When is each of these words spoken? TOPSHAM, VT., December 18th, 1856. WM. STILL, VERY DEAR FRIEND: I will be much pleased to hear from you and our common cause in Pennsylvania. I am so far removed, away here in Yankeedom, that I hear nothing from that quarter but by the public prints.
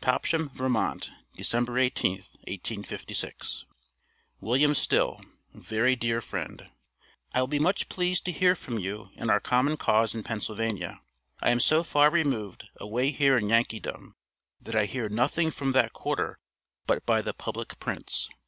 TOPSHAM, 0.00 0.50
VT., 0.50 1.10
December 1.36 1.74
18th, 1.74 2.34
1856. 2.48 3.66
WM. 4.40 4.74
STILL, 4.74 5.20
VERY 5.54 5.94
DEAR 5.94 6.20
FRIEND: 6.20 6.68
I 7.32 7.38
will 7.40 7.46
be 7.46 7.60
much 7.60 7.88
pleased 7.88 8.24
to 8.24 8.32
hear 8.32 8.56
from 8.56 8.80
you 8.80 9.10
and 9.14 9.30
our 9.30 9.38
common 9.38 9.76
cause 9.76 10.12
in 10.12 10.24
Pennsylvania. 10.24 11.02
I 11.40 11.50
am 11.50 11.60
so 11.60 11.84
far 11.84 12.10
removed, 12.10 12.66
away 12.78 13.12
here 13.12 13.36
in 13.38 13.48
Yankeedom, 13.48 14.16
that 14.60 14.74
I 14.74 14.86
hear 14.86 15.08
nothing 15.08 15.52
from 15.52 15.70
that 15.70 15.92
quarter 15.92 16.40
but 16.88 17.06
by 17.06 17.22
the 17.22 17.32
public 17.32 17.78
prints. 17.78 18.28